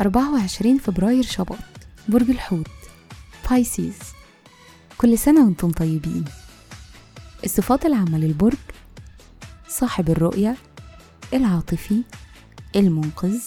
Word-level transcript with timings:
أربعة 0.00 0.34
وعشرين 0.34 0.78
فبراير 0.78 1.22
شباط 1.22 1.58
برج 2.08 2.30
الحوت 2.30 2.70
بايسيز 3.50 3.98
كل 4.98 5.18
سنة 5.18 5.44
وأنتم 5.44 5.70
طيبين. 5.70 6.24
الصفات 7.44 7.86
العامة 7.86 8.18
للبرج 8.18 8.58
صاحب 9.68 10.10
الرؤية 10.10 10.56
العاطفي 11.34 12.02
المنقذ 12.76 13.40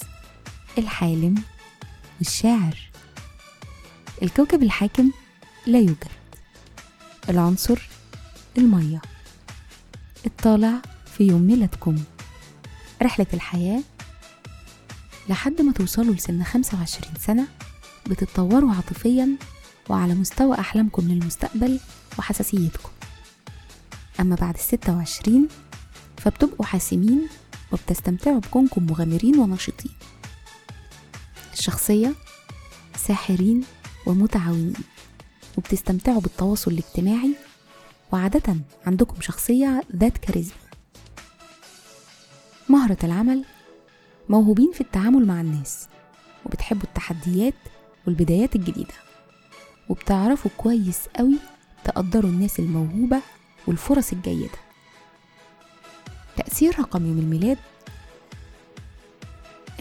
الحالم 0.77 1.43
والشاعر 2.19 2.77
الكوكب 4.23 4.63
الحاكم 4.63 5.11
لا 5.67 5.79
يوجد. 5.79 6.18
العنصر 7.29 7.89
المية. 8.57 9.01
الطالع 10.25 10.81
في 11.17 11.23
يوم 11.23 11.41
ميلادكم. 11.41 12.03
رحلة 13.01 13.27
الحياة 13.33 13.81
لحد 15.29 15.61
ما 15.61 15.71
توصلوا 15.73 16.13
لسن 16.15 16.43
25 16.43 17.15
سنة 17.19 17.47
بتتطوروا 18.09 18.73
عاطفيا 18.73 19.29
وعلى 19.89 20.13
مستوى 20.13 20.59
أحلامكم 20.59 21.01
للمستقبل 21.07 21.79
وحساسيتكم. 22.19 22.89
أما 24.19 24.35
بعد 24.35 24.53
الستة 24.53 24.95
وعشرين 24.95 25.47
فبتبقوا 26.17 26.65
حاسمين 26.65 27.27
وبتستمتعوا 27.71 28.39
بكونكم 28.39 28.85
مغامرين 28.85 29.39
ونشيطين 29.39 29.91
الشخصية 31.53 32.15
ساحرين 32.97 33.63
ومتعاونين. 34.05 34.73
وبتستمتعوا 35.57 36.21
بالتواصل 36.21 36.71
الاجتماعي 36.71 37.35
وعادة 38.11 38.55
عندكم 38.85 39.21
شخصية 39.21 39.81
ذات 39.95 40.17
كاريزما. 40.17 40.57
مهرة 42.69 42.97
العمل 43.03 43.45
موهوبين 44.29 44.71
في 44.73 44.81
التعامل 44.81 45.27
مع 45.27 45.41
الناس 45.41 45.87
وبتحبوا 46.45 46.83
التحديات 46.83 47.53
والبدايات 48.07 48.55
الجديدة 48.55 48.93
وبتعرفوا 49.89 50.51
كويس 50.57 50.99
قوي 51.15 51.35
تقدروا 51.83 52.29
الناس 52.29 52.59
الموهوبة 52.59 53.21
والفرص 53.67 54.11
الجيدة. 54.11 54.49
تأثير 56.37 56.79
رقم 56.79 57.05
يوم 57.05 57.17
الميلاد 57.17 57.57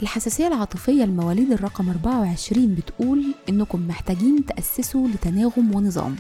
الحساسية 0.02 0.46
العاطفية 0.48 1.04
لمواليد 1.04 1.52
الرقم 1.52 1.88
24 1.88 2.74
بتقول 2.74 3.34
إنكم 3.48 3.88
محتاجين 3.88 4.46
تأسسوا 4.46 5.08
لتناغم 5.08 5.74
ونظام 5.74 6.16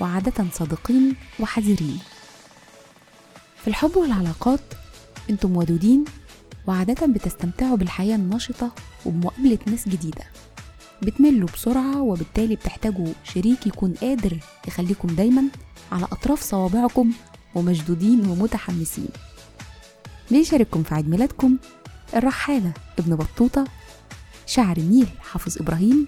وعادة 0.00 0.44
صادقين 0.52 1.16
وحذرين. 1.40 1.98
في 3.62 3.68
الحب 3.68 3.96
والعلاقات 3.96 4.60
أنتم 5.30 5.56
ودودين 5.56 6.04
وعادة 6.66 7.06
بتستمتعوا 7.06 7.76
بالحياة 7.76 8.16
النشطة 8.16 8.70
وبمقابلة 9.06 9.58
ناس 9.66 9.88
جديدة. 9.88 10.24
بتملوا 11.02 11.48
بسرعة 11.54 12.02
وبالتالي 12.02 12.56
بتحتاجوا 12.56 13.12
شريك 13.24 13.66
يكون 13.66 13.94
قادر 14.00 14.36
يخليكم 14.68 15.08
دايما 15.08 15.42
على 15.92 16.04
أطراف 16.04 16.42
صوابعكم 16.42 17.12
ومشدودين 17.54 18.26
ومتحمسين. 18.26 19.08
بيشارككم 20.30 20.82
في 20.82 20.94
عيد 20.94 21.08
ميلادكم؟ 21.08 21.56
الرحالة 22.14 22.72
ابن 22.98 23.16
بطوطة 23.16 23.64
شاعر 24.46 24.76
النيل 24.76 25.08
حافظ 25.32 25.58
إبراهيم 25.58 26.06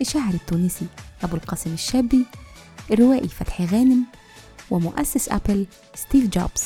الشاعر 0.00 0.34
التونسي 0.34 0.86
أبو 1.22 1.36
القاسم 1.36 1.72
الشابي 1.72 2.26
الروائي 2.90 3.28
فتحي 3.28 3.66
غانم 3.66 4.04
ومؤسس 4.70 5.28
أبل 5.28 5.66
ستيف 5.94 6.26
جوبز. 6.26 6.62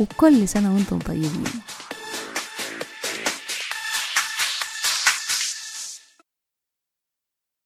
وكل 0.00 0.48
سنة 0.48 0.74
وأنتم 0.74 0.98
طيبين. 0.98 1.44